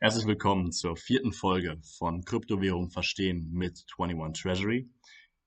[0.00, 4.88] Herzlich willkommen zur vierten Folge von Kryptowährung verstehen mit 21 Treasury.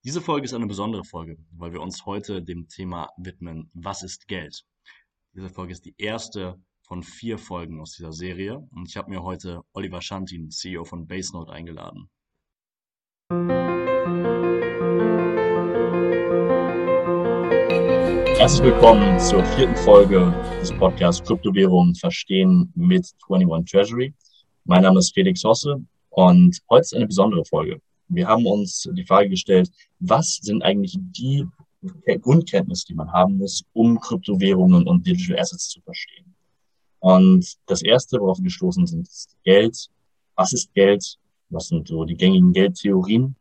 [0.04, 4.28] Diese Folge ist eine besondere Folge, weil wir uns heute dem Thema widmen, was ist
[4.28, 4.66] Geld?
[5.32, 9.22] Diese Folge ist die erste von vier Folgen aus dieser Serie und ich habe mir
[9.22, 12.10] heute Oliver Schantin, CEO von Basenode, eingeladen.
[18.36, 24.14] Herzlich willkommen zur vierten Folge des Podcasts Kryptowährungen verstehen mit 21 Treasury.
[24.64, 27.82] Mein Name ist Felix Hosse und heute ist eine besondere Folge.
[28.06, 31.44] Wir haben uns die Frage gestellt, was sind eigentlich die
[32.20, 36.32] Grundkenntnisse, die man haben muss, um Kryptowährungen und Digital Assets zu verstehen.
[37.00, 39.88] Und das erste, worauf wir gestoßen sind, ist Geld.
[40.36, 41.18] Was ist Geld?
[41.50, 43.34] Was sind so die gängigen Geldtheorien?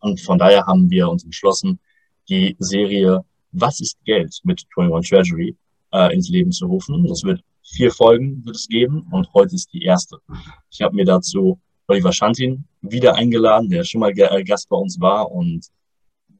[0.00, 1.80] Und von daher haben wir uns entschlossen,
[2.28, 5.56] die Serie Was ist Geld mit 21 Treasury
[5.94, 7.06] äh, ins Leben zu rufen.
[7.06, 10.18] Das wird vier Folgen wird es geben und heute ist die erste.
[10.70, 15.00] Ich habe mir dazu Oliver Schantin wieder eingeladen, der schon mal äh, Gast bei uns
[15.00, 15.66] war und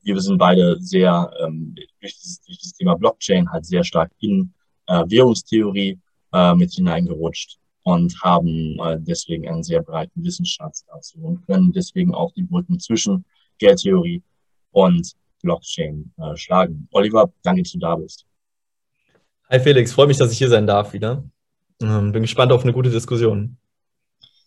[0.03, 4.53] wir sind beide sehr ähm, durch, dieses, durch das Thema Blockchain halt sehr stark in
[4.87, 5.99] äh, Währungstheorie
[6.33, 12.15] äh, mit hineingerutscht und haben äh, deswegen einen sehr breiten Wissensschatz dazu und können deswegen
[12.15, 13.25] auch die Brücken zwischen
[13.59, 14.23] Geldtheorie
[14.73, 16.89] und Blockchain äh, schlagen.
[16.93, 18.27] Oliver, danke, dass du da bist.
[19.51, 21.23] Hi Felix, freue mich, dass ich hier sein darf wieder.
[21.83, 23.59] Ähm, bin gespannt auf eine gute Diskussion.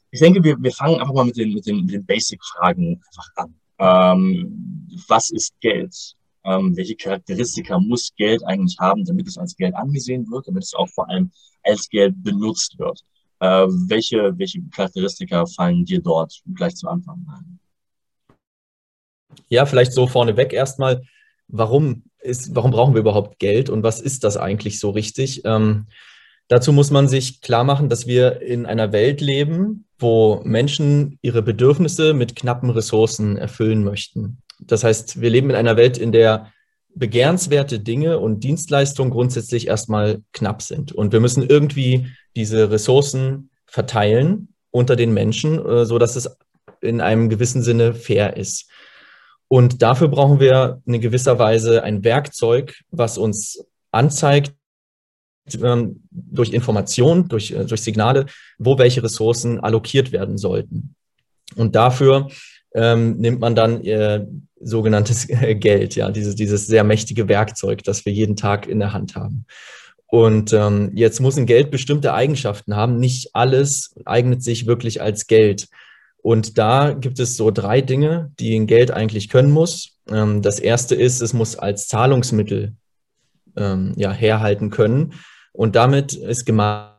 [0.09, 3.29] Ich denke, wir, wir fangen einfach mal mit den, mit den, mit den Basic-Fragen einfach
[3.35, 3.55] an.
[3.77, 5.95] Ähm, was ist Geld?
[6.43, 10.73] Ähm, welche Charakteristika muss Geld eigentlich haben, damit es als Geld angesehen wird, damit es
[10.73, 11.29] auch vor allem
[11.61, 13.01] als Geld benutzt wird?
[13.39, 17.59] Äh, welche, welche Charakteristika fallen dir dort gleich zu Anfang ein?
[19.49, 21.03] Ja, vielleicht so vorneweg erstmal,
[21.47, 25.43] warum ist, warum brauchen wir überhaupt Geld und was ist das eigentlich so richtig?
[25.45, 25.87] Ähm,
[26.47, 31.41] dazu muss man sich klar machen, dass wir in einer Welt leben, wo Menschen ihre
[31.41, 34.41] Bedürfnisse mit knappen Ressourcen erfüllen möchten.
[34.59, 36.51] Das heißt, wir leben in einer Welt, in der
[36.95, 40.91] begehrenswerte Dinge und Dienstleistungen grundsätzlich erstmal knapp sind.
[40.91, 46.37] Und wir müssen irgendwie diese Ressourcen verteilen unter den Menschen, äh, so dass es
[46.81, 48.69] in einem gewissen Sinne fair ist.
[49.47, 54.53] Und dafür brauchen wir in gewisser Weise ein Werkzeug, was uns anzeigt,
[55.61, 58.25] ähm, durch Information, durch, äh, durch Signale,
[58.57, 60.95] wo welche Ressourcen allokiert werden sollten.
[61.55, 62.27] Und dafür
[62.75, 64.25] ähm, nimmt man dann äh,
[64.59, 65.27] sogenanntes
[65.59, 69.45] Geld, ja, dieses, dieses sehr mächtige Werkzeug, das wir jeden Tag in der Hand haben.
[70.07, 72.97] Und ähm, jetzt muss ein Geld bestimmte Eigenschaften haben.
[72.97, 75.67] Nicht alles eignet sich wirklich als Geld.
[76.27, 79.97] Und da gibt es so drei Dinge, die ein Geld eigentlich können muss.
[80.09, 82.75] Ähm, das erste ist, es muss als Zahlungsmittel
[83.55, 85.13] ähm, ja, herhalten können.
[85.53, 86.91] Und damit ist gemeint,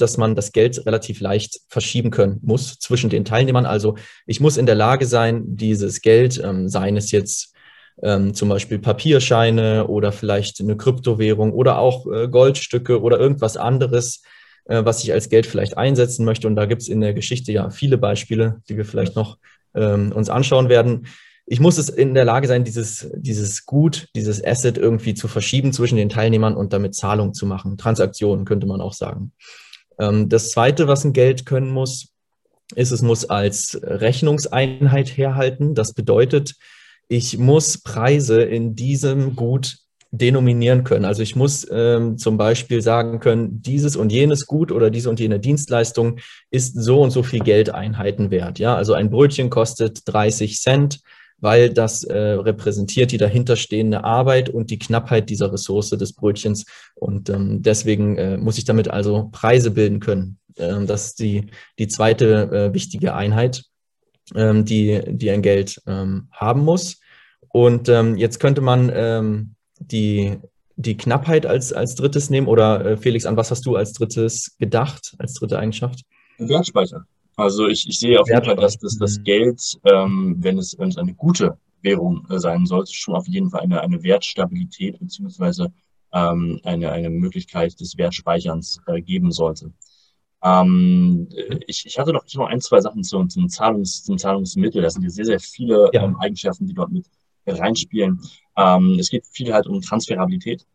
[0.00, 3.66] dass man das Geld relativ leicht verschieben können muss zwischen den Teilnehmern.
[3.66, 3.94] Also
[4.26, 7.54] ich muss in der Lage sein, dieses Geld, ähm, seien es jetzt
[8.02, 14.22] ähm, zum Beispiel Papierscheine oder vielleicht eine Kryptowährung oder auch äh, Goldstücke oder irgendwas anderes,
[14.66, 16.46] äh, was ich als Geld vielleicht einsetzen möchte.
[16.46, 19.38] Und da gibt es in der Geschichte ja viele Beispiele, die wir vielleicht noch
[19.74, 21.06] ähm, uns anschauen werden.
[21.46, 25.72] Ich muss es in der Lage sein, dieses, dieses Gut, dieses Asset irgendwie zu verschieben
[25.72, 27.76] zwischen den Teilnehmern und damit Zahlung zu machen.
[27.76, 29.32] Transaktionen könnte man auch sagen.
[29.98, 32.08] Ähm, das zweite, was ein Geld können muss,
[32.74, 35.74] ist, es muss als Rechnungseinheit herhalten.
[35.74, 36.54] Das bedeutet,
[37.08, 39.76] ich muss Preise in diesem Gut
[40.18, 41.04] denominieren können.
[41.04, 45.18] Also ich muss ähm, zum Beispiel sagen können, dieses und jenes Gut oder diese und
[45.18, 46.18] jene Dienstleistung
[46.50, 48.60] ist so und so viel Geldeinheiten wert.
[48.60, 51.00] Ja, also ein Brötchen kostet 30 Cent,
[51.38, 56.64] weil das äh, repräsentiert die dahinterstehende Arbeit und die Knappheit dieser Ressource des Brötchens.
[56.94, 60.38] Und ähm, deswegen äh, muss ich damit also Preise bilden können.
[60.56, 61.46] Ähm, das ist die,
[61.80, 63.64] die zweite äh, wichtige Einheit,
[64.36, 67.00] ähm, die, die ein Geld ähm, haben muss.
[67.48, 69.54] Und ähm, jetzt könnte man ähm,
[69.90, 70.38] die,
[70.76, 72.46] die Knappheit als, als drittes nehmen?
[72.46, 76.00] Oder äh, Felix, an was hast du als drittes gedacht, als dritte Eigenschaft?
[76.38, 77.04] Wertspeicher.
[77.36, 79.24] Also ich, ich sehe auf jeden Fall, dass, dass das mhm.
[79.24, 83.50] Geld, ähm, wenn, es, wenn es eine gute Währung äh, sein sollte, schon auf jeden
[83.50, 85.72] Fall eine, eine Wertstabilität beziehungsweise
[86.12, 89.72] ähm, eine, eine Möglichkeit des Wertspeicherns äh, geben sollte.
[90.42, 91.28] Ähm,
[91.66, 94.82] ich, ich hatte noch, ich noch ein, zwei Sachen zum, zum, Zahlungs, zum Zahlungsmittel.
[94.82, 96.04] Das sind ja sehr, sehr viele ja.
[96.04, 97.06] ähm, Eigenschaften, die dort mit
[97.46, 98.20] reinspielen.
[98.56, 100.66] Ähm, es geht viel halt um Transferabilität,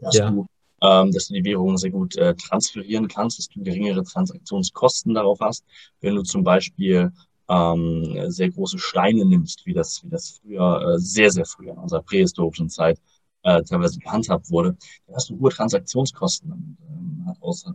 [0.00, 0.30] dass, ja.
[0.30, 0.46] du,
[0.82, 5.40] ähm, dass du die Währung sehr gut äh, transferieren kannst, dass du geringere Transaktionskosten darauf
[5.40, 5.64] hast.
[6.00, 7.12] Wenn du zum Beispiel
[7.48, 11.78] ähm, sehr große Steine nimmst, wie das, wie das früher, äh, sehr, sehr früher in
[11.78, 13.00] unserer prähistorischen Zeit
[13.42, 14.76] äh, teilweise gehandhabt wurde,
[15.06, 16.52] dann hast du hohe Transaktionskosten.
[16.52, 17.72] Und, ähm, hat aus, äh,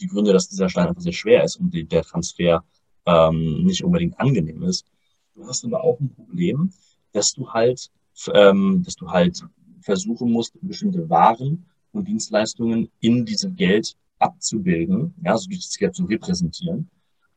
[0.00, 2.64] die Gründe, dass dieser Stein einfach sehr schwer ist und die, der Transfer
[3.06, 4.86] ähm, nicht unbedingt angenehm ist.
[5.34, 6.72] Du hast aber auch ein Problem,
[7.12, 7.90] dass du halt,
[8.34, 9.42] ähm, dass du halt
[9.80, 15.94] versuchen musst, bestimmte Waren und Dienstleistungen in diesem Geld abzubilden, ja, also durch das Geld
[15.94, 16.90] zu repräsentieren,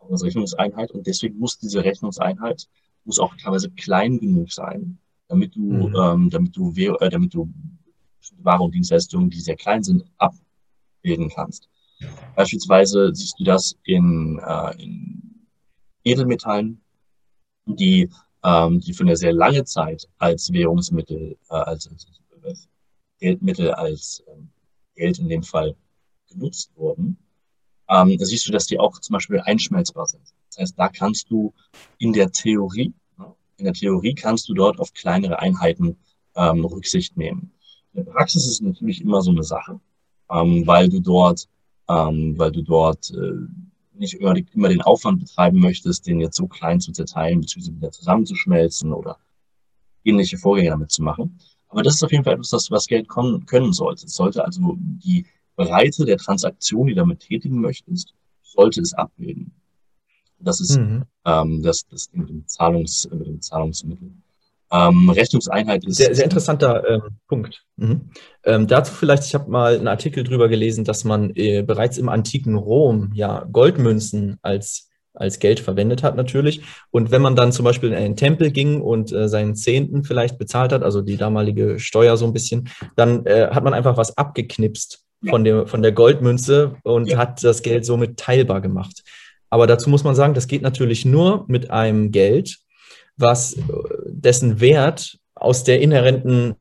[0.10, 0.92] als Rechnungseinheit.
[0.92, 2.68] Und deswegen muss diese Rechnungseinheit
[3.06, 4.98] muss auch teilweise klein genug sein,
[5.28, 5.96] damit du, mhm.
[5.96, 7.52] ähm, damit du, äh, damit du
[8.38, 11.70] Ware und Dienstleistungen, die sehr klein sind, abbilden kannst.
[12.36, 15.48] Beispielsweise siehst du das in, äh, in
[16.04, 16.82] Edelmetallen,
[17.66, 18.10] die,
[18.44, 22.08] ähm, die für eine sehr lange Zeit als Währungsmittel, äh, als, als,
[23.20, 24.50] Geldmittel, als ähm,
[24.96, 25.76] Geld in dem Fall
[26.30, 27.18] genutzt wurden.
[27.90, 30.24] Ähm, da siehst du, dass die auch zum Beispiel einschmelzbar sind.
[30.50, 31.54] Das heißt, da kannst du
[31.98, 32.94] in der Theorie,
[33.58, 35.98] in der Theorie kannst du dort auf kleinere Einheiten
[36.36, 37.52] ähm, Rücksicht nehmen.
[37.94, 39.80] In der Praxis ist es natürlich immer so eine Sache,
[40.30, 41.48] ähm, weil du dort,
[41.88, 43.48] ähm, weil du dort äh,
[43.96, 47.92] nicht immer, immer den Aufwand betreiben möchtest, den jetzt so klein zu zerteilen, beziehungsweise wieder
[47.92, 49.18] zusammenzuschmelzen oder
[50.04, 51.40] ähnliche Vorgänge damit zu machen.
[51.70, 54.06] Aber das ist auf jeden Fall etwas, das, was Geld können, können sollte.
[54.06, 55.26] Es sollte also die
[55.56, 59.52] Breite der Transaktion, die du damit tätigen möchtest, sollte es abbilden.
[60.40, 61.06] Das ist mhm.
[61.26, 64.12] ähm, das, das mit dem, Zahlungs, mit dem Zahlungsmittel.
[64.74, 65.98] Ähm, Rechnungseinheit ist.
[65.98, 67.64] Sehr, sehr interessanter ähm, Punkt.
[67.78, 68.10] Mhm.
[68.44, 72.10] Ähm, dazu vielleicht, ich habe mal einen Artikel drüber gelesen, dass man äh, bereits im
[72.10, 76.64] antiken Rom ja Goldmünzen als, als Geld verwendet hat, natürlich.
[76.90, 80.40] Und wenn man dann zum Beispiel in einen Tempel ging und äh, seinen Zehnten vielleicht
[80.40, 84.18] bezahlt hat, also die damalige Steuer so ein bisschen, dann äh, hat man einfach was
[84.18, 87.18] abgeknipst von, der, von der Goldmünze und ja.
[87.18, 89.04] hat das Geld somit teilbar gemacht.
[89.50, 92.58] Aber dazu muss man sagen, das geht natürlich nur mit einem Geld,
[93.18, 93.56] was
[94.06, 96.56] dessen Wert aus der inhärenten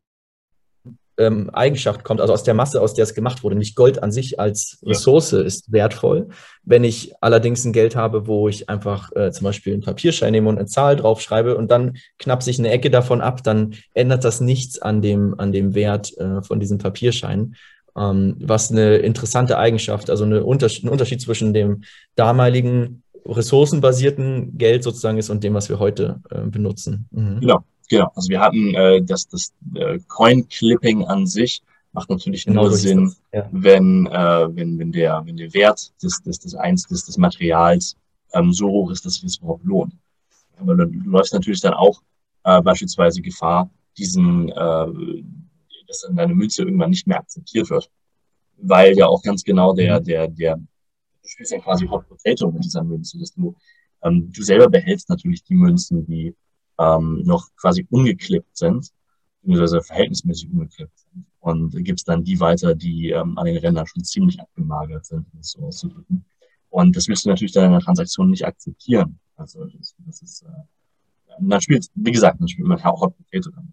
[1.18, 3.56] ähm, Eigenschaft kommt, also aus der Masse, aus der es gemacht wurde.
[3.56, 5.40] Nicht Gold an sich als Ressource ja.
[5.40, 6.28] ist wertvoll.
[6.62, 10.48] Wenn ich allerdings ein Geld habe, wo ich einfach äh, zum Beispiel einen Papierschein nehme
[10.48, 14.40] und eine Zahl draufschreibe und dann knapp sich eine Ecke davon ab, dann ändert das
[14.40, 17.56] nichts an dem, an dem Wert äh, von diesem Papierschein.
[17.96, 21.82] Ähm, was eine interessante Eigenschaft, also eine Unterschied, ein Unterschied zwischen dem
[22.14, 27.06] damaligen ressourcenbasierten Geld sozusagen ist und dem, was wir heute äh, benutzen.
[27.10, 27.40] Mhm.
[27.40, 28.10] Genau, genau.
[28.14, 33.14] Also wir hatten äh, das, das äh, Coin-Clipping an sich macht natürlich genau nur Sinn,
[33.32, 33.48] ja.
[33.52, 37.96] wenn, äh, wenn, wenn, der, wenn der Wert des, des, des, Eins, des, des Materials
[38.32, 39.94] ähm, so hoch ist, dass das überhaupt lohnt.
[40.58, 42.00] Aber du, du läufst natürlich dann auch
[42.44, 44.86] äh, beispielsweise Gefahr, diesen, äh,
[45.86, 47.90] dass dann deine Münze irgendwann nicht mehr akzeptiert wird.
[48.56, 50.04] Weil ja auch ganz genau der, mhm.
[50.04, 50.60] der, der
[51.22, 53.54] du spielst ja quasi Hot Potato mit dieser Münze, dass du,
[54.02, 56.34] ähm, du selber behältst natürlich die Münzen, die
[56.78, 58.90] ähm, noch quasi ungeklippt sind,
[59.40, 61.26] beziehungsweise verhältnismäßig ungeklippt sind.
[61.40, 65.40] Und gibst dann die weiter, die ähm, an den Rändern schon ziemlich abgemagert sind, um
[65.40, 66.24] es so auszudrücken.
[66.70, 69.18] Und das willst du natürlich dann in der Transaktion nicht akzeptieren.
[69.36, 73.50] Also das, das ist, äh, man spielt, wie gesagt, man spielt man auch Hot Potato
[73.50, 73.72] damit.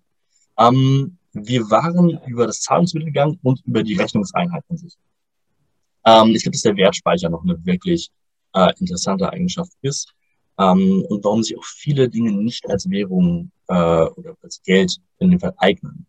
[0.57, 4.97] Ähm, wir waren über das Zahlungsmittel gegangen und über die Rechnungseinheit an sich.
[6.09, 8.09] Ähm, ich glaube, dass der Wertspeicher noch eine wirklich
[8.53, 10.13] äh, interessante Eigenschaft ist
[10.57, 15.31] ähm, und warum sich auch viele Dinge nicht als Währung äh, oder als Geld in
[15.31, 16.07] dem Fall eignen.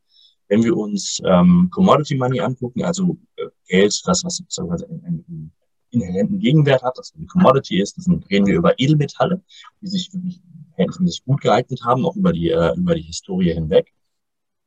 [0.49, 5.53] Wenn wir uns ähm, Commodity Money angucken, also äh, Geld, das was einen, einen
[5.91, 9.43] inhärenten Gegenwert hat, das eine Commodity ist, dann reden wir über Edelmetalle,
[9.81, 10.11] die sich
[10.77, 13.93] wirklich gut geeignet haben, auch über die, äh, über die Historie hinweg.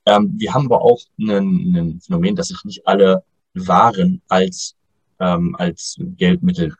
[0.06, 3.24] Ähm, wir haben aber auch ein Phänomen, dass sich nicht alle
[3.54, 4.76] Waren als
[5.20, 6.74] ähm, als Geldmittel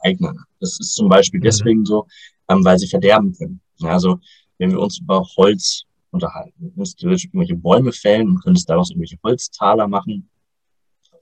[0.00, 0.38] eignen.
[0.60, 1.44] Das ist zum Beispiel mhm.
[1.44, 2.06] deswegen so,
[2.48, 3.60] ähm, weil sie verderben können.
[3.82, 4.18] Also
[4.58, 9.18] wenn wir uns über Holz unterhalten, du könntest irgendwelche Bäume fällen und könntest daraus irgendwelche
[9.22, 10.28] Holztaler machen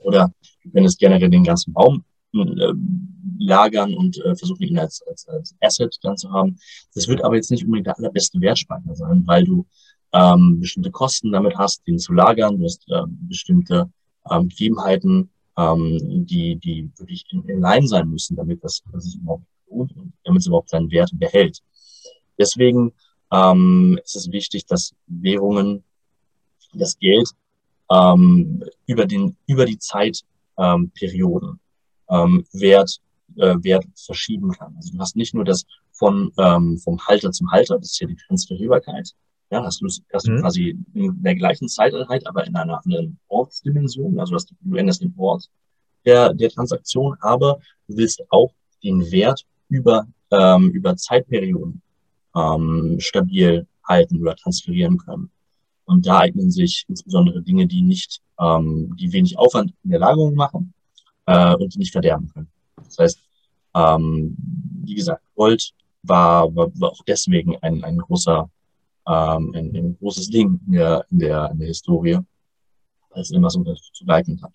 [0.00, 2.04] oder du könntest generell den ganzen Baum
[2.35, 2.73] äh,
[3.38, 6.56] lagern und äh, versuchen ihn als, als, als Asset dann zu haben.
[6.94, 9.66] Das wird aber jetzt nicht unbedingt der allerbeste Wertspeicher sein, weil du
[10.12, 13.90] ähm, bestimmte Kosten damit hast, den zu lagern, du hast ähm, bestimmte
[14.30, 19.16] ähm, Gegebenheiten, ähm, die, die wirklich in, in Line sein müssen, damit das, das sich
[19.16, 21.61] überhaupt und damit es überhaupt seinen Wert behält.
[22.38, 22.92] Deswegen
[23.32, 25.84] ähm, ist es wichtig, dass Währungen,
[26.73, 27.28] das Geld
[27.90, 31.61] ähm, über, den, über die Zeitperioden
[32.08, 33.00] ähm, Wert,
[33.37, 34.75] äh, Wert verschieben kann.
[34.76, 38.08] Also du hast nicht nur das von, ähm, vom Halter zum Halter, das ist ja
[38.08, 39.14] die Transferierbarkeit,
[39.51, 40.37] ja, hast du, hast mhm.
[40.37, 44.19] du quasi in der gleichen Zeiteinheit, aber in einer anderen Ortsdimension.
[44.19, 45.49] Also hast du, du änderst den Ort
[46.05, 47.59] der, der Transaktion, aber
[47.89, 51.81] du willst auch den Wert über, ähm, über Zeitperioden
[52.35, 55.31] ähm, stabil halten oder transferieren können.
[55.87, 60.35] Und da eignen sich insbesondere Dinge, die nicht, ähm, die wenig Aufwand in der Lagerung
[60.35, 60.73] machen,
[61.27, 62.49] äh, und die nicht verderben können.
[62.77, 63.21] Das heißt,
[63.75, 64.37] ähm,
[64.85, 65.73] wie gesagt, Gold
[66.03, 68.49] war, war, war auch deswegen ein, ein großer,
[69.06, 72.18] ähm, ein, ein großes Ding in der, in der, in der Historie,
[73.11, 74.52] weil es immer so zu leiten hat.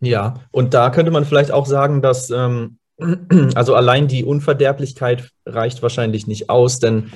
[0.00, 2.78] Ja, und da könnte man vielleicht auch sagen, dass ähm,
[3.54, 7.10] also allein die Unverderblichkeit reicht wahrscheinlich nicht aus, denn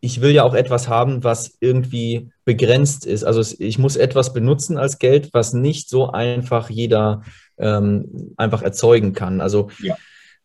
[0.00, 3.24] ich will ja auch etwas haben, was irgendwie begrenzt ist.
[3.24, 7.22] Also ich muss etwas benutzen als Geld, was nicht so einfach jeder
[7.58, 9.40] ähm, einfach erzeugen kann.
[9.40, 9.96] Also ja.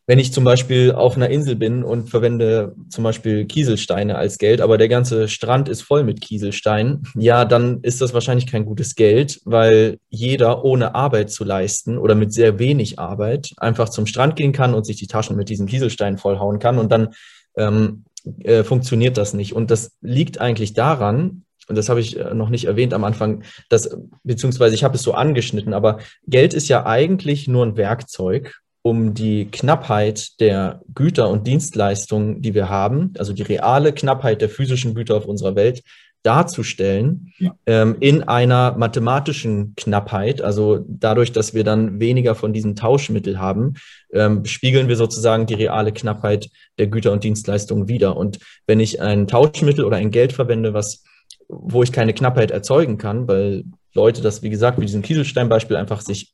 [0.06, 4.60] Wenn ich zum Beispiel auf einer Insel bin und verwende zum Beispiel Kieselsteine als Geld,
[4.60, 8.96] aber der ganze Strand ist voll mit Kieselsteinen, ja, dann ist das wahrscheinlich kein gutes
[8.96, 14.36] Geld, weil jeder ohne Arbeit zu leisten oder mit sehr wenig Arbeit einfach zum Strand
[14.36, 17.10] gehen kann und sich die Taschen mit diesen Kieselsteinen vollhauen kann und dann
[17.56, 18.04] ähm,
[18.44, 19.54] äh, funktioniert das nicht.
[19.54, 23.44] Und das liegt eigentlich daran, und das habe ich äh, noch nicht erwähnt am Anfang,
[23.70, 23.90] dass,
[24.24, 29.14] beziehungsweise ich habe es so angeschnitten, aber Geld ist ja eigentlich nur ein Werkzeug, um
[29.14, 34.94] die Knappheit der Güter und Dienstleistungen, die wir haben, also die reale Knappheit der physischen
[34.94, 35.84] Güter auf unserer Welt,
[36.22, 37.54] darzustellen ja.
[37.66, 40.42] ähm, in einer mathematischen Knappheit.
[40.42, 43.74] Also dadurch, dass wir dann weniger von diesem Tauschmittel haben,
[44.14, 48.16] ähm, spiegeln wir sozusagen die reale Knappheit der Güter und Dienstleistungen wieder.
[48.16, 51.04] Und wenn ich ein Tauschmittel oder ein Geld verwende, was
[51.50, 56.02] wo ich keine Knappheit erzeugen kann, weil Leute das, wie gesagt, wie diesem Kieselstein-Beispiel einfach
[56.02, 56.34] sich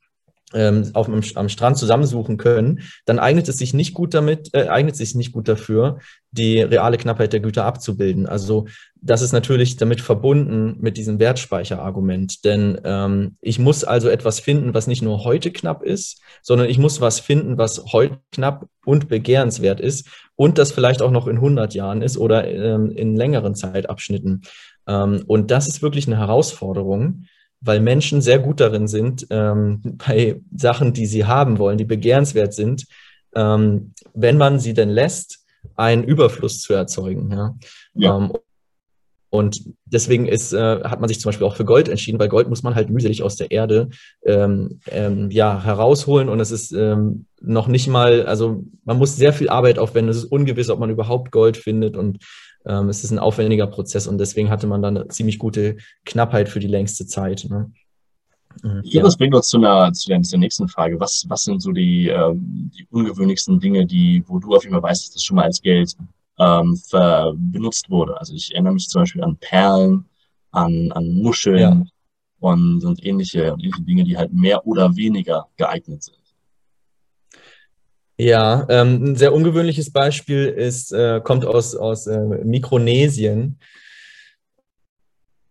[0.53, 4.68] ähm, auf, am, am Strand zusammensuchen können, dann eignet es sich nicht gut damit, äh,
[4.68, 6.00] eignet sich nicht gut dafür,
[6.32, 8.27] die reale Knappheit der Güter abzubilden.
[8.27, 8.65] Also
[9.01, 14.74] das ist natürlich damit verbunden mit diesem Wertspeicherargument, denn ähm, ich muss also etwas finden,
[14.74, 19.08] was nicht nur heute knapp ist, sondern ich muss was finden, was heute knapp und
[19.08, 23.56] begehrenswert ist und das vielleicht auch noch in 100 Jahren ist oder ähm, in längeren
[23.56, 24.41] Zeitabschnitten.
[24.88, 27.25] Ähm, und das ist wirklich eine Herausforderung,
[27.62, 32.54] weil Menschen sehr gut darin sind, ähm, bei Sachen, die sie haben wollen, die begehrenswert
[32.54, 32.86] sind,
[33.36, 37.32] ähm, wenn man sie denn lässt, einen Überfluss zu erzeugen.
[37.32, 37.56] Ja?
[37.94, 38.18] ja.
[38.18, 38.34] Ähm,
[39.30, 42.50] und deswegen ist, äh, hat man sich zum Beispiel auch für Gold entschieden, weil Gold
[42.50, 43.90] muss man halt mühselig aus der Erde
[44.26, 46.30] ähm, ähm, ja, herausholen.
[46.30, 50.10] Und es ist ähm, noch nicht mal, also man muss sehr viel Arbeit aufwenden.
[50.10, 51.96] Es ist ungewiss, ob man überhaupt Gold findet.
[51.96, 52.20] Und
[52.66, 56.50] ähm, es ist ein aufwendiger Prozess und deswegen hatte man dann eine ziemlich gute Knappheit
[56.50, 57.46] für die längste Zeit.
[57.50, 57.72] Ne?
[58.64, 58.82] Mhm.
[58.84, 61.00] Ich glaube, das bringt uns zu, einer, zu der, zur nächsten Frage.
[61.00, 64.84] Was, was sind so die, ähm, die ungewöhnlichsten Dinge, die, wo du auf jeden Fall
[64.84, 65.96] weißt, dass das schon mal als Geld
[66.39, 66.79] ähm,
[67.51, 68.17] benutzt wurde?
[68.17, 70.05] Also ich erinnere mich zum Beispiel an Perlen,
[70.51, 71.84] an, an Muscheln ja.
[72.39, 76.17] und, und ähnliche, ähnliche Dinge, die halt mehr oder weniger geeignet sind.
[78.17, 83.60] Ja, ähm, ein sehr ungewöhnliches Beispiel ist, äh, kommt aus, aus äh, Mikronesien.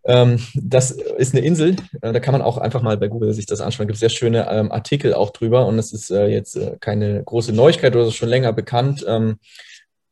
[0.05, 3.47] Ähm, das ist eine Insel, äh, da kann man auch einfach mal bei Google sich
[3.47, 3.87] das anschauen.
[3.87, 6.77] Da gibt es sehr schöne ähm, Artikel auch drüber und es ist äh, jetzt äh,
[6.79, 9.05] keine große Neuigkeit oder so schon länger bekannt.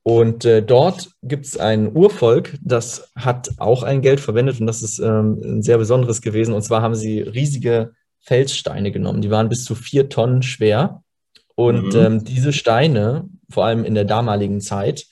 [0.06, 4.80] Und äh, dort gibt es ein Urvolk, das hat auch ein Geld verwendet und das
[4.80, 6.54] ist ähm, ein sehr besonderes gewesen.
[6.54, 11.02] Und zwar haben sie riesige Felssteine genommen, die waren bis zu vier Tonnen schwer
[11.56, 12.00] und mhm.
[12.00, 15.06] ähm, diese Steine, vor allem in der damaligen Zeit,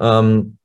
[0.00, 0.56] ähm,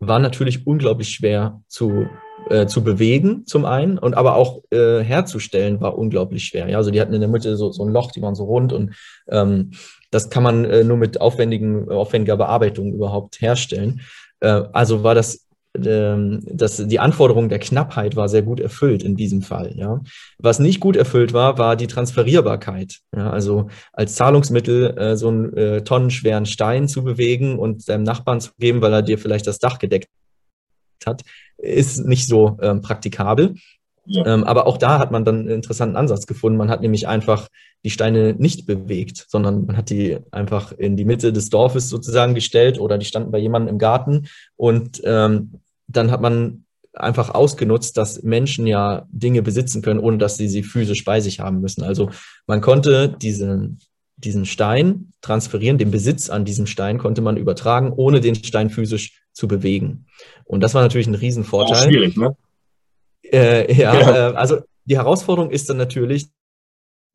[0.00, 2.08] waren natürlich unglaublich schwer zu,
[2.48, 6.68] äh, zu bewegen, zum einen, und aber auch äh, herzustellen war unglaublich schwer.
[6.68, 6.78] Ja?
[6.78, 8.96] Also die hatten in der Mitte so, so ein Loch, die waren so rund und
[9.28, 9.70] ähm,
[10.10, 14.00] das kann man äh, nur mit aufwendigen, aufwendiger Bearbeitung überhaupt herstellen.
[14.40, 19.14] Äh, also war das ähm, dass die Anforderung der Knappheit war sehr gut erfüllt in
[19.14, 19.72] diesem Fall.
[19.76, 20.00] Ja.
[20.38, 22.98] Was nicht gut erfüllt war, war die Transferierbarkeit.
[23.14, 23.30] Ja.
[23.30, 28.50] Also als Zahlungsmittel äh, so einen äh, tonnenschweren Stein zu bewegen und seinem Nachbarn zu
[28.58, 30.08] geben, weil er dir vielleicht das Dach gedeckt
[31.06, 31.22] hat,
[31.56, 33.54] ist nicht so ähm, praktikabel.
[34.06, 34.26] Ja.
[34.26, 36.58] Ähm, aber auch da hat man dann einen interessanten Ansatz gefunden.
[36.58, 37.48] Man hat nämlich einfach
[37.84, 42.34] die Steine nicht bewegt, sondern man hat die einfach in die Mitte des Dorfes sozusagen
[42.34, 44.26] gestellt oder die standen bei jemandem im Garten
[44.56, 50.36] und ähm, dann hat man einfach ausgenutzt, dass Menschen ja Dinge besitzen können, ohne dass
[50.36, 51.82] sie sie physisch bei sich haben müssen.
[51.82, 52.10] Also
[52.46, 53.78] man konnte diesen,
[54.16, 59.22] diesen Stein transferieren, den Besitz an diesem Stein konnte man übertragen, ohne den Stein physisch
[59.32, 60.06] zu bewegen.
[60.44, 61.76] Und das war natürlich ein Riesenvorteil.
[61.76, 62.36] Auch schwierig, ne?
[63.32, 64.30] Äh, ja, ja.
[64.30, 66.30] Äh, also die Herausforderung ist dann natürlich,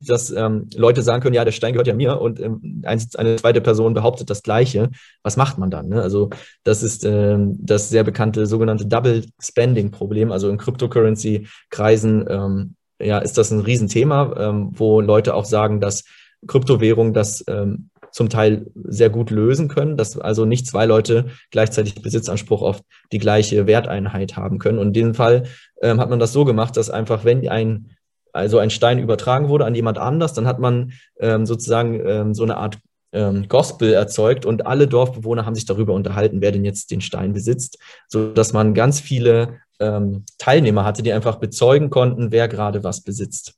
[0.01, 3.36] dass ähm, Leute sagen können, ja, der Stein gehört ja mir und ähm, ein, eine
[3.38, 4.89] zweite Person behauptet das Gleiche.
[5.24, 5.88] Was macht man dann?
[5.88, 6.01] Ne?
[6.01, 6.29] Also
[6.63, 10.31] das ist ähm, das sehr bekannte sogenannte Double Spending Problem.
[10.31, 16.03] Also in Cryptocurrency-Kreisen ähm, ja, ist das ein Riesenthema, ähm, wo Leute auch sagen, dass
[16.48, 22.01] Kryptowährungen das ähm, zum Teil sehr gut lösen können, dass also nicht zwei Leute gleichzeitig
[22.01, 22.79] Besitzanspruch auf
[23.12, 24.79] die gleiche Werteinheit haben können.
[24.79, 25.43] Und in diesem Fall
[25.81, 27.89] ähm, hat man das so gemacht, dass einfach, wenn ein
[28.31, 32.43] also ein Stein übertragen wurde an jemand anders, dann hat man ähm, sozusagen ähm, so
[32.43, 32.77] eine Art
[33.12, 37.34] ähm, Gospel erzeugt und alle Dorfbewohner haben sich darüber unterhalten, wer denn jetzt den Stein
[37.34, 43.01] besitzt, sodass man ganz viele ähm, Teilnehmer hatte, die einfach bezeugen konnten, wer gerade was
[43.01, 43.55] besitzt.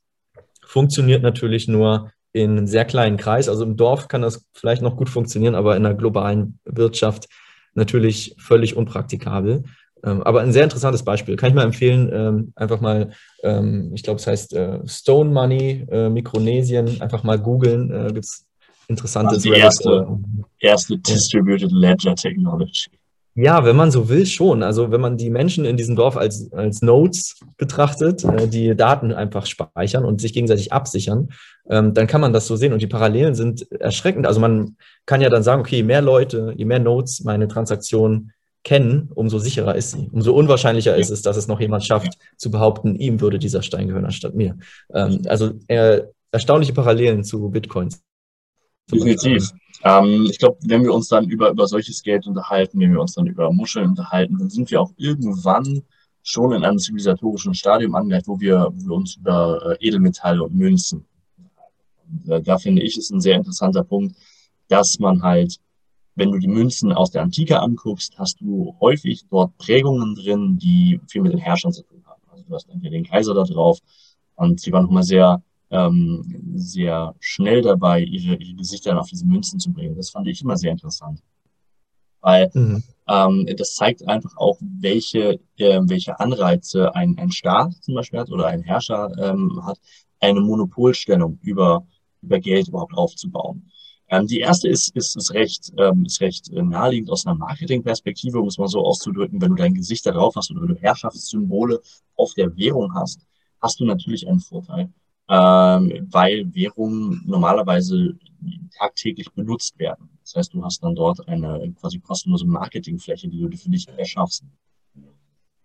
[0.66, 3.50] Funktioniert natürlich nur in einem sehr kleinen Kreis.
[3.50, 7.28] Also im Dorf kann das vielleicht noch gut funktionieren, aber in der globalen Wirtschaft
[7.74, 9.64] natürlich völlig unpraktikabel.
[10.04, 11.36] Ähm, aber ein sehr interessantes Beispiel.
[11.36, 13.12] Kann ich mal empfehlen, ähm, einfach mal,
[13.44, 17.92] ähm, ich glaube, es heißt äh, Stone Money, äh, Mikronesien, einfach mal googeln.
[17.92, 18.46] Äh, Gibt es
[18.88, 20.08] interessante also die erste,
[20.60, 22.90] erste Distributed Ledger Technology.
[23.40, 24.64] Ja, wenn man so will, schon.
[24.64, 29.14] Also wenn man die Menschen in diesem Dorf als, als Nodes betrachtet, äh, die Daten
[29.14, 31.30] einfach speichern und sich gegenseitig absichern,
[31.70, 32.74] ähm, dann kann man das so sehen.
[32.74, 34.26] Und die Parallelen sind erschreckend.
[34.26, 34.76] Also man
[35.06, 38.32] kann ja dann sagen, okay, je mehr Leute, je mehr Nodes meine Transaktion
[38.64, 40.10] kennen, umso sicherer ist sie.
[40.12, 40.98] Umso unwahrscheinlicher ja.
[40.98, 42.38] ist es, dass es noch jemand schafft, ja.
[42.38, 44.58] zu behaupten, ihm würde dieser Stein gehören anstatt mir.
[44.92, 46.02] Ähm, also äh,
[46.32, 48.02] erstaunliche Parallelen zu Bitcoins.
[48.92, 49.52] Definitiv.
[49.84, 53.14] Ähm, ich glaube, wenn wir uns dann über, über solches Geld unterhalten, wenn wir uns
[53.14, 55.84] dann über Muscheln unterhalten, dann sind wir auch irgendwann
[56.24, 60.56] schon in einem zivilisatorischen Stadium angelangt, wo wir, wo wir uns über äh, Edelmetalle und
[60.56, 61.06] Münzen.
[62.08, 64.16] Und, äh, da finde ich, ist ein sehr interessanter Punkt,
[64.68, 65.58] dass man halt,
[66.16, 71.00] wenn du die Münzen aus der Antike anguckst, hast du häufig dort Prägungen drin, die
[71.08, 72.22] viel mit den Herrschern zu tun haben.
[72.30, 73.80] Also du hast entweder den Kaiser da drauf
[74.36, 79.60] und sie waren nochmal sehr ähm, sehr schnell dabei, ihre, ihre Gesichter auf diese Münzen
[79.60, 79.96] zu bringen.
[79.96, 81.22] Das fand ich immer sehr interessant.
[82.22, 82.84] Weil mhm.
[83.08, 88.32] ähm, das zeigt einfach auch, welche, äh, welche Anreize ein, ein Staat zum Beispiel hat
[88.32, 89.80] oder ein Herrscher ähm, hat,
[90.20, 91.86] eine Monopolstellung über,
[92.22, 93.70] über Geld überhaupt aufzubauen.
[94.10, 98.48] Ähm, die erste ist, ist, ist recht, ähm, ist recht naheliegend aus einer Marketingperspektive, um
[98.48, 99.42] es mal so auszudrücken.
[99.42, 101.82] Wenn du dein Gesicht da drauf hast oder wenn du Herrschaftssymbole
[102.16, 103.28] auf der Währung hast,
[103.62, 104.92] hast du natürlich einen Vorteil
[105.30, 108.18] ähm, weil Währungen normalerweise
[108.78, 110.10] tagtäglich benutzt werden.
[110.22, 114.44] Das heißt, du hast dann dort eine quasi kostenlose Marketingfläche, die du für dich erschaffst.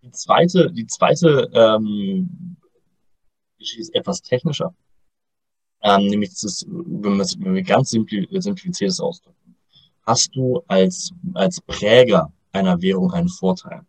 [0.03, 2.57] Die zweite, die zweite ähm,
[3.59, 4.75] Geschichte ist etwas technischer.
[5.83, 9.57] Ähm, nämlich das, wenn, wenn wir ganz simplifiziert das ausdrücken,
[10.03, 13.83] hast du als, als Präger einer Währung einen Vorteil.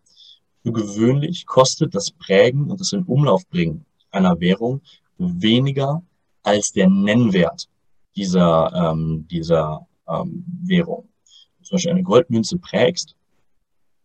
[0.63, 4.81] Für gewöhnlich kostet das Prägen und das in Umlauf bringen einer Währung
[5.41, 6.03] weniger
[6.43, 7.69] als der Nennwert
[8.15, 11.09] dieser, ähm, dieser ähm, Währung.
[11.61, 13.15] Zum Beispiel eine Goldmünze prägst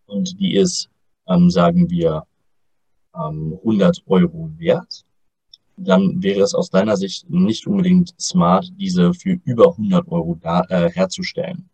[0.07, 0.88] und die ist,
[1.26, 2.24] ähm, sagen wir,
[3.14, 5.04] ähm, 100 Euro wert,
[5.76, 10.62] dann wäre es aus deiner Sicht nicht unbedingt smart, diese für über 100 Euro da,
[10.68, 11.68] äh, herzustellen.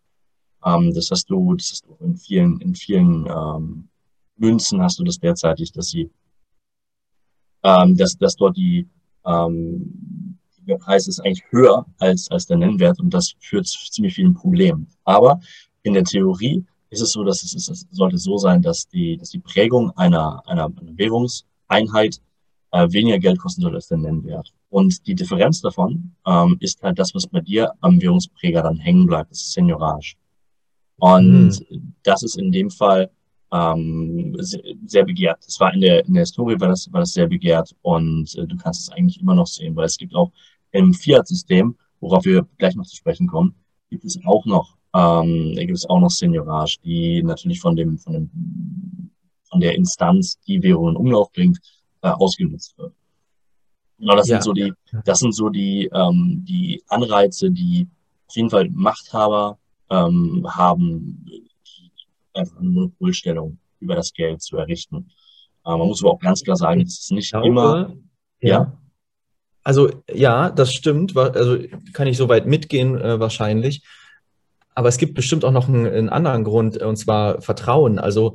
[0.64, 3.88] Ähm, das hast du, das hast du in vielen, in vielen ähm,
[4.36, 6.10] Münzen hast du das derzeitig, dass sie,
[7.62, 8.88] ähm, dass, dass dort die
[9.26, 14.14] ähm, der Preis ist eigentlich höher als, als der Nennwert und das führt zu ziemlich
[14.14, 14.88] vielen Problemen.
[15.04, 15.40] Aber
[15.82, 19.30] in der Theorie ist es so, dass es, es sollte so sein, dass die, dass
[19.30, 22.20] die Prägung einer, einer, Währungseinheit
[22.70, 24.52] äh, weniger Geld kosten soll als der Nennwert.
[24.70, 29.06] Und die Differenz davon ähm, ist halt das, was bei dir am Währungspräger dann hängen
[29.06, 30.14] bleibt, das ist Seniorage.
[30.96, 31.94] Und mhm.
[32.02, 33.10] das ist in dem Fall
[33.54, 35.38] ähm, sehr begehrt.
[35.46, 38.46] Das war in der, in der Historie war das, war das sehr begehrt und äh,
[38.46, 40.32] du kannst es eigentlich immer noch sehen, weil es gibt auch
[40.72, 43.54] im Fiat-System, worauf wir gleich noch zu sprechen kommen,
[43.90, 48.12] gibt es auch noch, ähm, gibt es auch noch Seniorage, die natürlich von dem, von
[48.12, 49.10] dem,
[49.44, 51.58] von der Instanz, die Währung in Umlauf bringt,
[52.02, 52.92] äh, ausgenutzt wird.
[54.00, 54.40] Genau, das ja.
[54.40, 54.72] sind so die,
[55.04, 57.86] das sind so die, ähm, die Anreize, die
[58.26, 59.58] auf jeden Fall Machthaber
[59.90, 61.24] ähm, haben,
[62.36, 65.10] einfach eine Monopolstellung über das Geld zu errichten.
[65.64, 67.94] Äh, man muss aber auch ganz klar sagen, es ist nicht glaube, immer.
[68.40, 68.48] Ja.
[68.48, 68.78] ja.
[69.62, 71.16] Also ja, das stimmt.
[71.16, 71.58] Also
[71.92, 73.82] kann ich soweit mitgehen äh, wahrscheinlich.
[74.74, 77.98] Aber es gibt bestimmt auch noch einen, einen anderen Grund, und zwar Vertrauen.
[77.98, 78.34] Also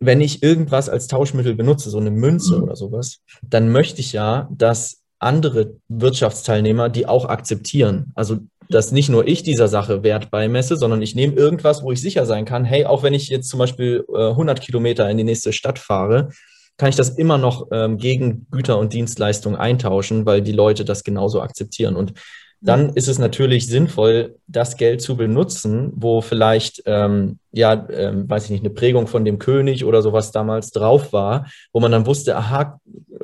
[0.00, 2.62] wenn ich irgendwas als Tauschmittel benutze, so eine Münze mhm.
[2.64, 8.10] oder sowas, dann möchte ich ja, dass andere Wirtschaftsteilnehmer die auch akzeptieren.
[8.14, 8.38] Also
[8.70, 12.24] dass nicht nur ich dieser Sache Wert beimesse, sondern ich nehme irgendwas, wo ich sicher
[12.24, 15.52] sein kann, hey, auch wenn ich jetzt zum Beispiel äh, 100 Kilometer in die nächste
[15.52, 16.30] Stadt fahre,
[16.76, 21.04] kann ich das immer noch ähm, gegen Güter und Dienstleistungen eintauschen, weil die Leute das
[21.04, 21.96] genauso akzeptieren.
[21.96, 22.14] Und
[22.62, 28.44] dann ist es natürlich sinnvoll, das Geld zu benutzen, wo vielleicht, ähm, ja, ähm, weiß
[28.44, 32.06] ich nicht, eine Prägung von dem König oder sowas damals drauf war, wo man dann
[32.06, 32.78] wusste, aha,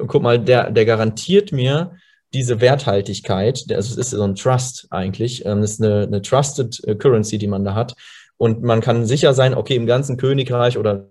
[0.06, 1.92] guck mal, der, der garantiert mir,
[2.34, 6.82] diese Werthaltigkeit, also es ist so ein Trust eigentlich, ähm, das ist eine, eine Trusted
[6.84, 7.94] äh, Currency, die man da hat.
[8.36, 11.08] Und man kann sicher sein, okay, im ganzen Königreich oder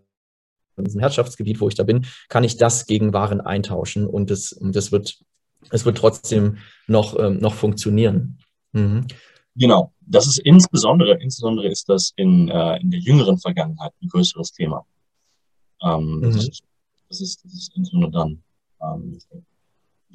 [0.78, 4.56] in diesem Herrschaftsgebiet, wo ich da bin, kann ich das gegen Waren eintauschen und das,
[4.62, 5.18] das wird
[5.70, 8.40] es wird trotzdem noch, ähm, noch funktionieren.
[8.72, 9.08] Mhm.
[9.56, 14.52] Genau, das ist insbesondere, insbesondere ist das in, äh, in der jüngeren Vergangenheit ein größeres
[14.52, 14.86] Thema.
[15.82, 16.22] Ähm, mhm.
[16.22, 16.64] das, ist,
[17.10, 18.44] das, ist, das ist insbesondere dann.
[18.82, 19.18] Ähm,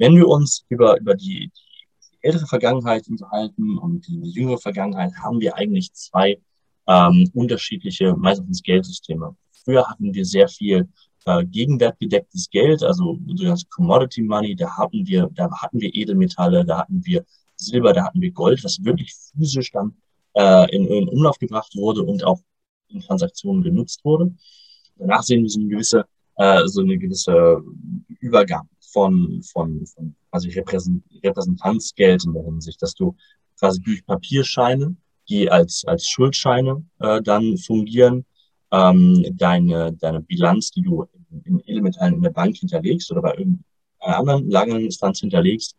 [0.01, 5.41] wenn wir uns über, über die, die ältere Vergangenheit unterhalten und die jüngere Vergangenheit, haben
[5.41, 6.41] wir eigentlich zwei
[6.89, 9.37] ähm, unterschiedliche, meistens Geldsysteme.
[9.63, 10.89] Früher hatten wir sehr viel
[11.27, 16.79] äh, gegenwertgedecktes Geld, also das Commodity Money, da hatten wir, da hatten wir Edelmetalle, da
[16.79, 17.23] hatten wir
[17.57, 19.95] Silber, da hatten wir Gold, was wirklich physisch dann
[20.33, 22.41] äh, in, in Umlauf gebracht wurde und auch
[22.89, 24.35] in Transaktionen genutzt wurde.
[24.97, 27.63] Danach sehen wir so eine gewisse, äh, so eine gewisse
[28.21, 33.17] Übergang von, von, von quasi Repräsent Repräsentanzgeld in der Hinsicht, dass du
[33.59, 34.97] quasi durch Papierscheine,
[35.29, 38.25] die als, als Schuldscheine äh, dann fungieren,
[38.73, 41.07] ähm, deine, deine Bilanz, die du
[41.45, 43.65] in, Edelmetallen in der Bank hinterlegst oder bei irgendeiner
[44.19, 45.77] anderen langen Instanz hinterlegst,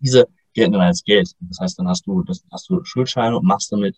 [0.00, 1.30] diese gelten dann als Geld.
[1.40, 3.96] Das heißt, dann hast du, das, hast du Schuldscheine und machst damit,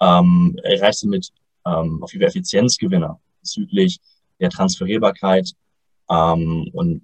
[0.00, 1.30] ähm, erreichst damit
[1.66, 4.00] ähm, auf jeden Fall Effizienzgewinner bezüglich
[4.40, 5.52] der Transferierbarkeit.
[6.10, 7.02] Ähm, und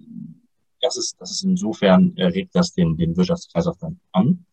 [0.87, 4.45] das ist, das ist insofern, äh, regt das den, den Wirtschaftskreislauf dann an.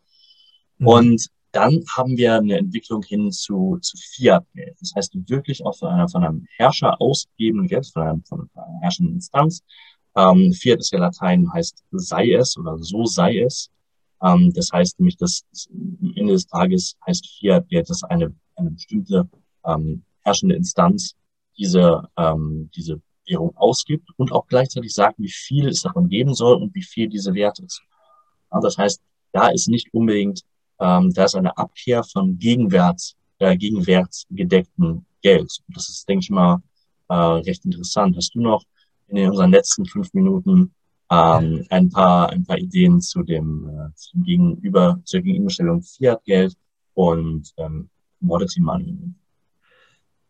[0.78, 0.86] Mhm.
[0.86, 4.76] Und dann haben wir eine Entwicklung hin zu, zu Fiat-Geld.
[4.80, 8.80] Das heißt, wirklich auch von, einer, von einem Herrscher ausgegebenen Geld, von, einem, von einer
[8.82, 9.62] herrschenden Instanz.
[10.16, 13.70] Ähm, Fiat ist ja Latein, heißt sei es oder so sei es.
[14.20, 19.28] Ähm, das heißt nämlich, dass am Ende des Tages heißt Fiat-Geld, dass eine, eine bestimmte
[19.64, 21.14] ähm, herrschende Instanz
[21.56, 26.62] diese, ähm, diese Währung ausgibt und auch gleichzeitig sagt, wie viel es davon geben soll
[26.62, 27.82] und wie viel diese wert ist.
[28.52, 30.44] Ja, das heißt, da ist nicht unbedingt
[30.80, 35.58] ähm, da ist eine Abkehr von Gegenwert, äh, gegenwertgedeckten Geld.
[35.68, 36.62] Das ist, denke ich mal,
[37.08, 38.16] äh, recht interessant.
[38.16, 38.64] Hast du noch
[39.08, 40.74] in unseren letzten fünf Minuten
[41.10, 46.56] ähm, ein paar ein paar Ideen zu dem, äh, zu dem Gegenüber zur Gegenüberstellung Fiat-Geld
[46.94, 48.98] und ähm, Commodity Money?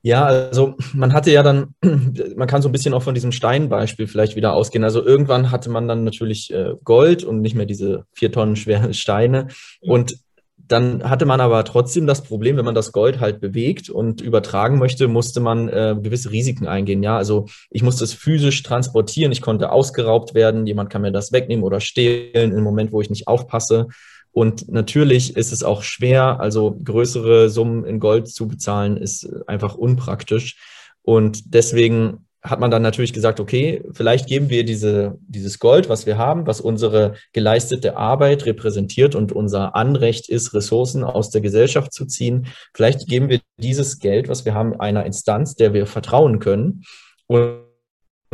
[0.05, 1.75] Ja, also man hatte ja dann,
[2.37, 4.85] man kann so ein bisschen auch von diesem Steinbeispiel vielleicht wieder ausgehen.
[4.85, 8.93] Also irgendwann hatte man dann natürlich äh, Gold und nicht mehr diese vier Tonnen schweren
[8.95, 9.49] Steine.
[9.81, 10.19] Und
[10.59, 14.79] dann hatte man aber trotzdem das Problem, wenn man das Gold halt bewegt und übertragen
[14.79, 17.03] möchte, musste man äh, gewisse Risiken eingehen.
[17.03, 21.33] Ja, also ich musste es physisch transportieren, ich konnte ausgeraubt werden, jemand kann mir das
[21.33, 23.88] wegnehmen oder stehlen im Moment, wo ich nicht aufpasse.
[24.35, 29.77] Und natürlich ist es auch schwer, also größere Summen in Gold zu bezahlen, ist einfach
[29.77, 30.57] unpraktisch.
[31.03, 36.05] Und deswegen hat man dann natürlich gesagt, okay, vielleicht geben wir diese, dieses Gold, was
[36.05, 41.92] wir haben, was unsere geleistete Arbeit repräsentiert und unser Anrecht ist, Ressourcen aus der Gesellschaft
[41.92, 42.49] zu ziehen.
[42.75, 46.83] Vielleicht geben wir dieses Geld, was wir haben, einer Instanz, der wir vertrauen können.
[47.29, 47.61] Und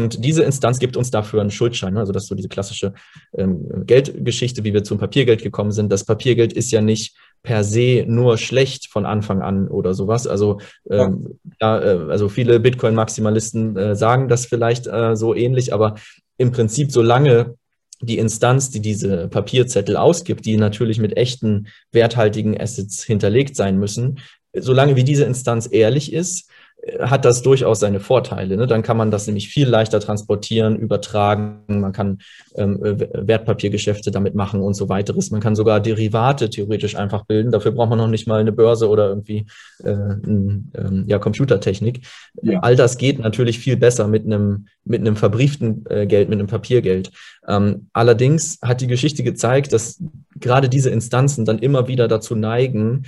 [0.01, 1.97] und diese Instanz gibt uns dafür einen Schuldschein.
[1.97, 2.95] Also das ist so diese klassische
[3.37, 5.91] ähm, Geldgeschichte, wie wir zum Papiergeld gekommen sind.
[5.91, 10.27] Das Papiergeld ist ja nicht per se nur schlecht von Anfang an oder sowas.
[10.27, 10.61] Also,
[10.91, 15.95] ähm, ja, äh, also viele Bitcoin-Maximalisten äh, sagen das vielleicht äh, so ähnlich, aber
[16.37, 17.55] im Prinzip, solange
[18.03, 24.21] die Instanz, die diese Papierzettel ausgibt, die natürlich mit echten werthaltigen Assets hinterlegt sein müssen,
[24.55, 26.51] solange wie diese Instanz ehrlich ist,
[26.99, 28.57] hat das durchaus seine Vorteile.
[28.57, 28.67] Ne?
[28.67, 31.63] Dann kann man das nämlich viel leichter transportieren, übertragen.
[31.69, 32.19] Man kann
[32.57, 35.31] ähm, Wertpapiergeschäfte damit machen und so weiteres.
[35.31, 37.53] Man kann sogar Derivate theoretisch einfach bilden.
[37.53, 39.47] Dafür braucht man noch nicht mal eine Börse oder irgendwie
[39.83, 42.01] äh, ein, ähm, ja, Computertechnik.
[42.43, 42.61] Ja.
[42.61, 46.49] All das geht natürlich viel besser mit einem, mit einem verbrieften äh, Geld, mit einem
[46.49, 47.11] Papiergeld.
[47.47, 50.03] Ähm, allerdings hat die Geschichte gezeigt, dass
[50.37, 53.05] gerade diese Instanzen dann immer wieder dazu neigen,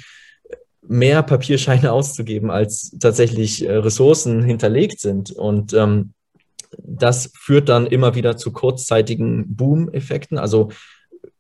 [0.87, 5.31] mehr Papierscheine auszugeben, als tatsächlich äh, Ressourcen hinterlegt sind.
[5.31, 6.13] Und ähm,
[6.79, 10.39] das führt dann immer wieder zu kurzzeitigen Boom-Effekten.
[10.39, 10.71] Also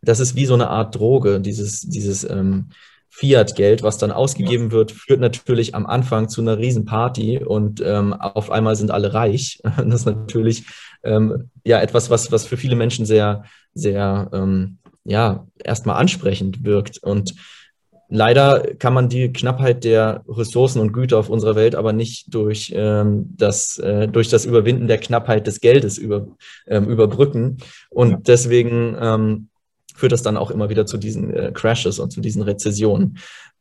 [0.02, 2.70] das ist wie so eine Art Droge, dieses, dieses ähm,
[3.14, 8.50] Fiat-Geld, was dann ausgegeben wird, führt natürlich am Anfang zu einer Riesenparty und ähm, auf
[8.50, 9.60] einmal sind alle reich.
[9.76, 10.64] Das ist natürlich
[11.02, 17.02] ähm, ja etwas, was, was für viele Menschen sehr, sehr ähm, ja, erstmal ansprechend wirkt.
[17.02, 17.34] Und
[18.14, 22.70] Leider kann man die Knappheit der Ressourcen und Güter auf unserer Welt aber nicht durch,
[22.76, 26.26] ähm, das, äh, durch das Überwinden der Knappheit des Geldes über,
[26.66, 27.56] ähm, überbrücken.
[27.88, 28.18] Und ja.
[28.20, 29.48] deswegen ähm,
[29.96, 33.16] führt das dann auch immer wieder zu diesen äh, Crashes und zu diesen Rezessionen.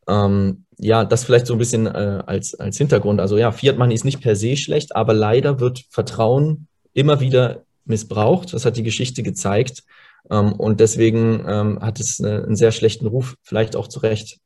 [0.10, 3.22] Ähm, ja, das vielleicht so ein bisschen äh, als, als Hintergrund.
[3.22, 7.64] Also ja, Fiat Money ist nicht per se schlecht, aber leider wird Vertrauen immer wieder
[7.86, 8.54] missbraucht.
[8.54, 9.84] Das hat die Geschichte gezeigt.
[10.30, 14.40] Ähm, und deswegen ähm, hat es eine, einen sehr schlechten Ruf, vielleicht auch zu Recht.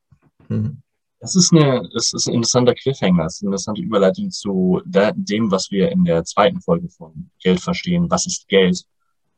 [0.49, 0.81] Mhm.
[1.19, 5.49] Das ist, eine, das ist ein interessanter Cliffhanger, das ist eine interessante Überleitung zu dem,
[5.49, 8.11] was wir in der zweiten Folge von Geld verstehen.
[8.11, 8.85] Was ist Geld?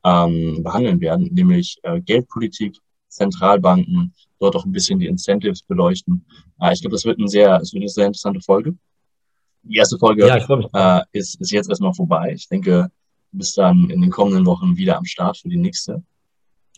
[0.08, 2.78] ähm, behandeln werden, nämlich äh, Geldpolitik,
[3.10, 6.26] Zentralbanken, dort auch ein bisschen die Incentives beleuchten.
[6.62, 8.76] Äh, ich glaube, das wird, ein sehr, das wird eine sehr interessante Folge.
[9.63, 12.34] Die erste Folge ja, äh, ist, ist jetzt erstmal vorbei.
[12.34, 12.89] Ich denke,
[13.32, 16.04] du bist dann in den kommenden Wochen wieder am Start für die nächste.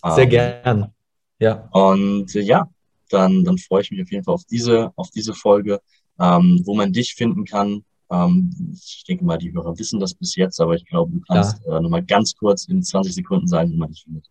[0.03, 0.93] Sehr ähm, gern.
[1.39, 1.69] Ja.
[1.71, 2.69] Und äh, ja,
[3.09, 5.81] dann, dann freue ich mich auf jeden Fall auf diese, auf diese Folge,
[6.19, 7.83] ähm, wo man dich finden kann.
[8.11, 11.61] Ähm, ich denke mal, die Hörer wissen das bis jetzt, aber ich glaube, du kannst
[11.65, 11.77] ja.
[11.77, 14.29] äh, nochmal ganz kurz in 20 Sekunden sagen, wie man dich findet.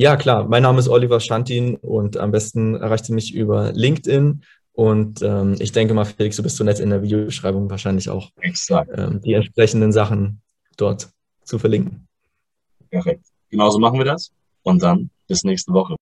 [0.00, 0.48] Ja, klar.
[0.48, 4.42] Mein Name ist Oliver Schantin und am besten erreicht ihr mich über LinkedIn.
[4.72, 8.30] Und ähm, ich denke mal, Felix, du bist so nett in der Videobeschreibung wahrscheinlich auch
[8.94, 10.40] ähm, die entsprechenden Sachen
[10.76, 11.10] dort
[11.42, 12.06] zu verlinken.
[12.88, 13.24] Perfekt.
[13.50, 14.30] Genauso machen wir das.
[14.62, 15.96] Und dann bis nächste Woche.